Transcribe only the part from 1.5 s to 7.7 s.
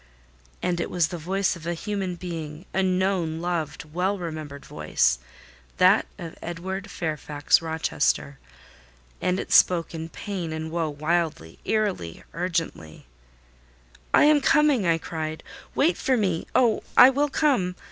of a human being—a known, loved, well remembered voice—that of Edward Fairfax